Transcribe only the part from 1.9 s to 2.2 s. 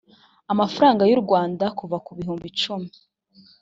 ku